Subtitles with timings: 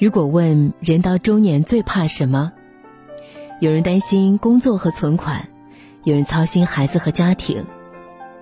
[0.00, 2.52] 如果问人到中年最怕什么，
[3.60, 5.50] 有人担心工作和存款，
[6.04, 7.66] 有人操心孩子和家庭，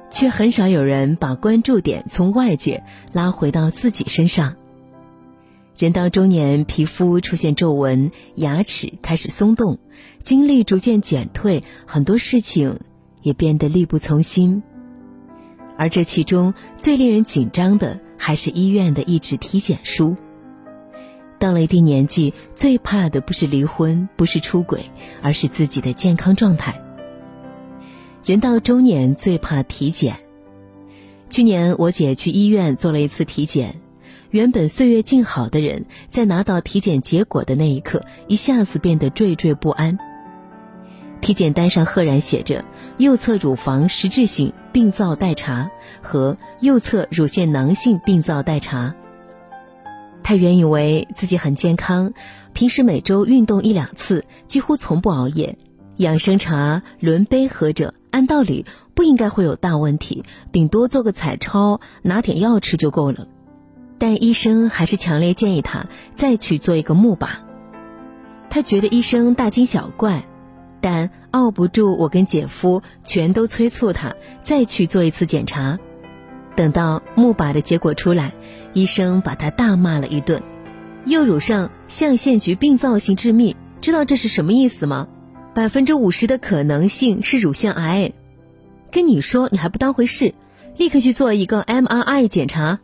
[0.09, 4.55] 却很少有人把关注点从外界拉回到自己身上。
[5.77, 9.81] 人到中年，皮肤出现皱纹，牙齿开始松动，
[10.23, 12.79] 精力逐渐减退，很多事情
[13.21, 14.63] 也变得力不从心。
[15.77, 20.15] 而这其中最令人紧张的，还是医院的一纸体检书。
[21.39, 24.91] 到了一定年纪，最怕的不是离婚，不是出轨，
[25.23, 26.81] 而是自己的健康状态。
[28.25, 30.19] 人到中年最怕体检。
[31.31, 33.81] 去年我姐去医院做了一次体检，
[34.31, 39.99] 原本岁月静好的人，在拿到体检结果的那一刻，一下子变得惴惴不安。
[41.21, 42.65] 体检单上赫然写着
[42.97, 45.69] 右侧乳房实质性病灶待查
[46.01, 48.95] 和右侧乳腺囊性病灶待查。
[50.29, 52.13] 他原以为自己很健康，
[52.53, 55.57] 平时每周运动一两次，几乎从不熬夜，
[55.97, 63.27] 养生茶轮杯喝着，按道理不应该会有大问题，顶多做个彩超，拿点药吃就够了。
[63.97, 67.29] 但医生还是强烈建议他再去做一个钼靶。
[68.51, 70.27] 他觉得医生大惊小怪，
[70.83, 75.79] 但拗不住我跟姐夫全都催促他再去做一次检查。
[76.59, 78.33] 等到钼靶的结果出来，
[78.73, 80.43] 医生把他大骂了一顿。
[81.07, 85.07] 右乳上象限局病灶性致密，知道这是什么意思吗？
[85.55, 88.11] 百分之五十的可能性是乳腺癌。
[88.91, 90.35] 跟你说你还不当回事，
[90.77, 92.81] 立刻去做一个 MRI 检查。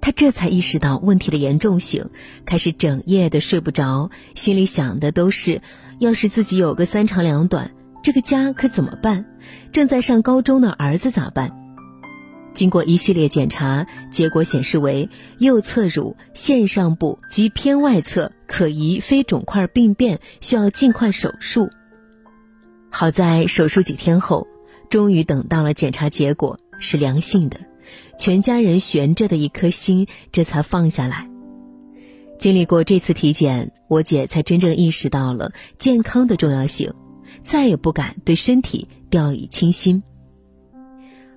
[0.00, 2.10] 他这才意识到问题的严重性，
[2.44, 5.62] 开始整夜的睡不着，心里想的都是：
[6.00, 7.70] 要是自己有个三长两短，
[8.02, 9.26] 这个家可怎么办？
[9.70, 11.54] 正在上高中的儿子咋办？
[12.58, 21.70] 经过一系列检查，结果显示为右侧乳腺上部及偏外侧可疑非肿块病变，需要尽快手术。
[22.90, 24.48] 好在手术几天后，
[24.90, 27.60] 终于等到了检查结果是良性的，
[28.18, 31.30] 全家人悬着的一颗心这才放下来。
[32.40, 36.92] 经历过这次体检，我姐才真正意识到了健康的重要性，
[37.44, 40.02] 再也不敢对身体掉以轻心。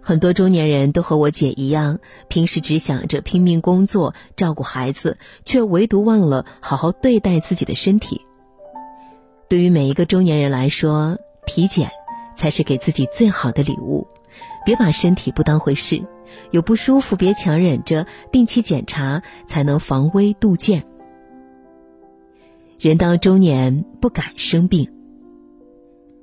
[0.02, 8.22] 很多中年人都和我姐一样，平时只想着拼命工作、照顾孩子，却唯独忘了好好对待自己的身体。
[9.48, 11.92] 对于每一个中年人来说，体检
[12.36, 14.08] 才是给自己最好的礼物。
[14.66, 16.04] 别把身体不当回事，
[16.52, 20.84] 有不舒服别强忍着，定期检查才能防微杜渐。
[22.80, 24.92] 人到中年不敢生病。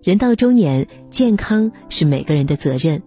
[0.02, 3.02] 人到中年，健康是每个人的责任。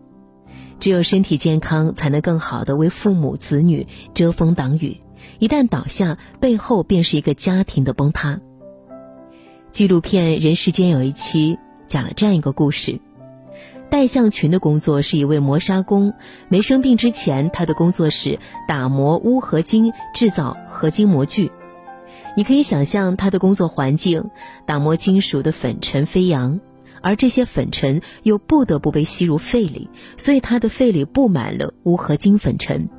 [0.82, 4.98] 只有身体健康，才能更好的为父母子女遮风挡雨。
[5.38, 8.42] 一旦倒下，背后便是一个家庭的崩塌。
[9.72, 13.00] 纪录片《人世间》有一期讲了这样一个故事：
[13.92, 16.14] 戴向群的工作是一位磨砂工，
[16.50, 21.52] 没生病之前，他的工作是打磨钨合金，制造合金模具。
[22.36, 24.32] 你可以想象他的工作环境：
[24.66, 26.60] 打磨金属的粉尘飞扬。
[27.02, 32.90] 而这些粉尘又不得不被吸入肺里，所以他的肺里布满了钨合金粉尘。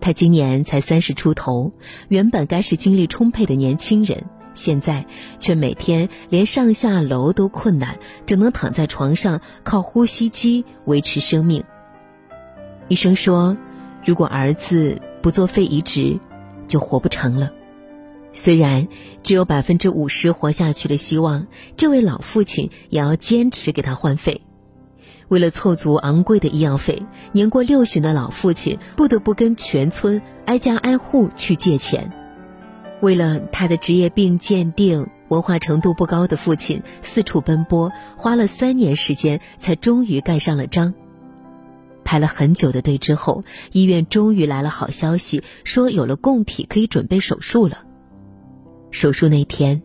[0.00, 1.72] 他今年才三十出头，
[2.08, 4.24] 原本该是精力充沛的年轻人，
[4.54, 5.06] 现在
[5.38, 11.64] 却每天连上下楼都困难，只能躺在床上靠呼吸机维持生命。
[12.88, 13.56] 医生说，
[14.04, 16.20] 如果儿子不做肺移植，
[16.68, 17.50] 就活不成了。
[18.36, 18.86] 虽然
[19.22, 24.42] 只有百分之五十活下去的希望，这位老父亲也要坚持给他换肺。
[25.28, 27.02] 为了凑足昂贵的医药费，
[27.32, 32.12] 年过六旬的老父亲不得不跟全村挨家挨户去借钱。
[33.00, 40.92] 为了他的职业病鉴定，文化程度不高的父亲四处奔波，花了三年时间才终于盖上了章。
[42.04, 47.78] 排了很久的队之后，医院终于来了好消息，说有了供体，可以准备手术了。
[48.90, 49.82] 手术那天，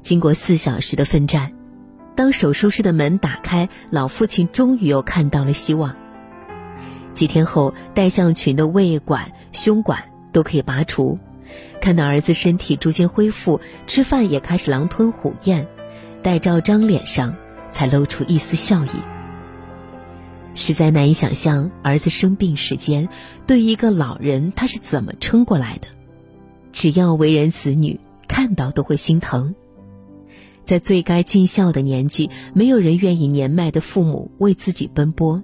[0.00, 1.52] 经过四小时的奋战，
[2.14, 5.96] 当手术室的门打开，老父亲终于又看到了希望。
[7.12, 11.18] 几天后，戴向群的胃管、胸管都可以拔除，
[11.80, 15.66] 看到儿子身体逐渐恢复，吃饭也开始狼吞虎咽，
[16.22, 17.34] 戴兆章脸上
[17.70, 18.90] 才露出一丝笑意。
[20.54, 23.08] 实在难以想象，儿子生病时间，
[23.46, 25.88] 对于一个老人，他是怎么撑过来的？
[26.72, 27.98] 只要为人子女。
[28.28, 29.54] 看到都会心疼，
[30.64, 35.42] 在最该尽孝的年纪，没有人愿意年迈的父母为自己奔波。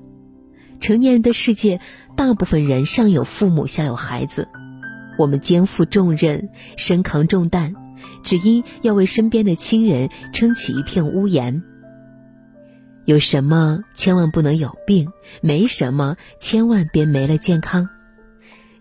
[0.80, 1.80] 成年人的世界，
[2.16, 4.48] 大部分人上有父母，下有孩子，
[5.18, 7.74] 我们肩负重任，身扛重担，
[8.22, 11.62] 只因要为身边的亲人撑起一片屋檐。
[13.04, 15.08] 有什么千万不能有病，
[15.40, 17.88] 没什么千万别没了健康。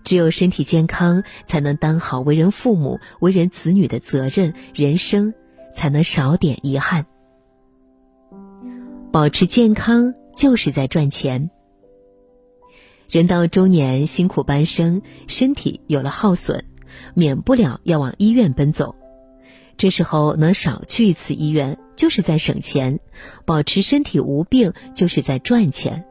[0.07, 5.33] 只有身体健康，才能当好为人父母、为人子女的责任，人生
[5.75, 7.05] 才能少点遗憾。
[9.11, 11.49] 保持健康就是在赚钱。
[13.09, 16.63] 人到中年，辛苦半生，身体有了耗损，
[17.13, 18.95] 免不了要往医院奔走。
[19.75, 22.99] 这时候能少去一次医院，就是在省钱；
[23.43, 26.05] 保持身体无病，就是在赚钱。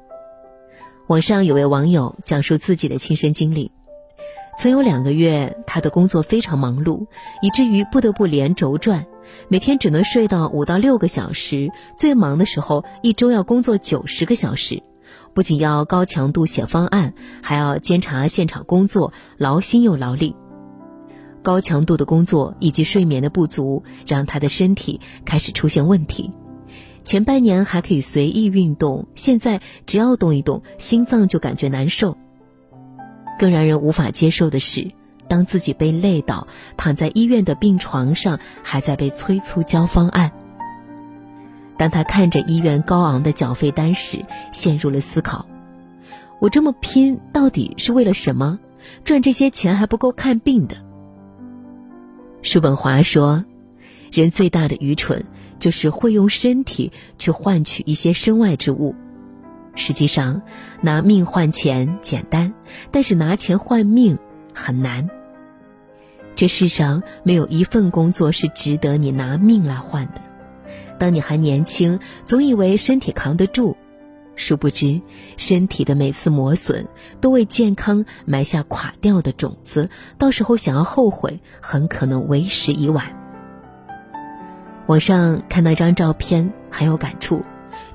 [1.06, 3.72] 网上有位网友讲述自己的亲身经历：
[4.58, 7.06] 曾有两个月，他的工作非常忙碌，
[7.43, 9.06] 以至于不得不连轴转，
[9.49, 11.70] 每天只能睡到五到六个小时。
[11.97, 14.82] 最忙的时候，一周要工作九十个小时。
[15.35, 17.12] 不仅要高强度写方案，
[17.43, 20.35] 还要监察现场工作，劳心又劳力。
[21.43, 26.32] 高强度的工作以及睡眠的不足，让他的身体开始出现问题。
[27.05, 32.17] 前半年还可以随意运动，现在只要动一动，心脏就感觉难受。
[33.38, 34.91] 更让人无法接受的是，
[35.29, 36.47] 当自己被累倒，
[36.77, 40.33] 躺在医院的病床上，还在被催促交方案。
[41.79, 45.47] 当他看着医院高昂的缴费单时，陷入了思考：
[46.41, 48.59] 我这么拼到底是为了什么？
[49.05, 50.77] 赚这些钱还不够看病的。
[52.43, 53.44] 叔本华说
[54.12, 55.25] ：“人最大的愚蠢，
[55.59, 58.94] 就是会用身体去换取一些身外之物。
[59.76, 60.43] 实际上，
[60.81, 62.52] 拿命换钱简单，
[62.90, 64.19] 但是拿钱换命
[64.52, 65.08] 很难。
[66.34, 70.20] 这世上没有一份工作是值得你拿命来换的。”
[70.99, 73.76] 当你还年轻，总以为身体扛得住，
[74.34, 75.00] 殊不知，
[75.37, 76.88] 身体的每次磨损
[77.20, 83.05] 都为健康埋下垮掉的种子，到时候想要后悔，很可能为时已晚。
[84.87, 87.44] 网上看到一张照片，很有感触，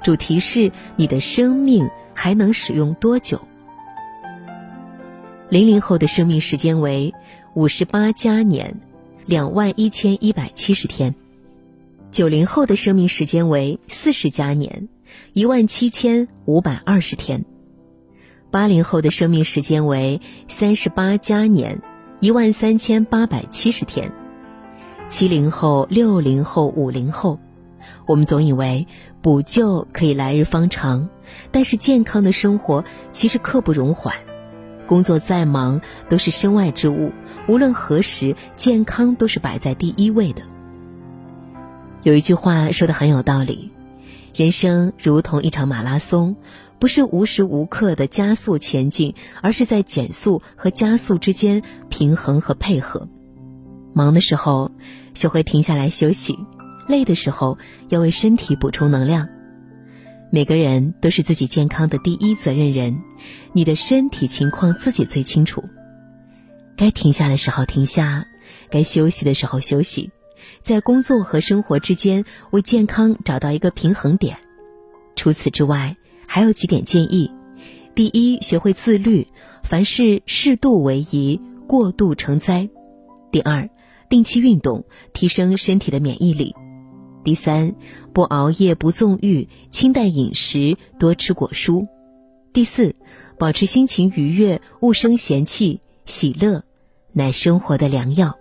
[0.03, 3.39] 主题是你的生命还能使用多久？
[5.50, 7.13] 零零后的生命时间为
[7.53, 8.80] 五十八加年，
[9.25, 11.13] 两万一千一百七十天。
[12.09, 14.89] 九零后的生命时间为四十加年，
[15.33, 17.42] 一万七千五百二十天；
[18.50, 21.81] 八零后的生命时间为三十八加年，
[22.19, 24.09] 一万三千八百七十天；
[25.09, 27.39] 七零后、六零后、五零后，
[28.07, 28.88] 我们总以为
[29.21, 31.09] 补救可以来日方长，
[31.51, 34.15] 但是健康的生活其实刻不容缓。
[34.88, 35.79] 工作再忙
[36.09, 37.12] 都是身外之物，
[37.47, 40.41] 无论何时，健康都是摆在第一位的。
[42.03, 43.71] 有一句话说的很有道理，
[44.33, 46.35] 人生如同一场马拉松，
[46.79, 53.07] 不是无时无刻的加速前进，而是在减速和加速之间平衡和配合。
[53.94, 54.71] 忙的时候
[55.13, 56.39] 学会停下来休息，
[56.92, 57.58] 累的时候
[57.90, 59.28] 要为身体补充能量。
[60.30, 63.02] 每个人都是自己健康的第一责任人，
[63.54, 65.64] 你的身体情况自己最清楚。
[66.78, 68.28] 该停下的时候停下，
[68.70, 70.12] 该休息的时候休息。
[70.62, 74.38] 在工作和生活之间为健康找到一个平衡点。
[75.16, 77.30] 除此之外，还有几点建议：
[77.94, 79.28] 第一，学会自律，
[79.64, 82.70] 凡事适度为宜，过度成灾；
[83.32, 83.70] 第二，
[84.10, 86.56] 定期运动，提升身体的免疫力；
[87.23, 87.75] 第三，
[88.13, 91.87] 不熬夜，不纵欲，清淡饮食，多吃果蔬；
[92.51, 92.95] 第四，
[93.37, 96.63] 保持心情愉悦，勿生嫌弃，喜乐
[97.13, 98.37] 乃生活的良药。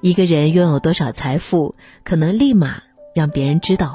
[0.00, 2.82] 一个人拥有多少财富，可能立马
[3.14, 3.88] 让别人知道；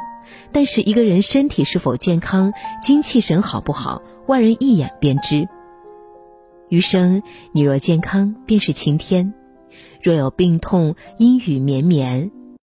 [0.52, 5.48] 但是一个人身体是否健康、精气神好不好，外人一眼便知。
[6.70, 9.34] 余生，你若健康，便是晴天；
[10.02, 12.32] 若有病痛，阴雨绵绵，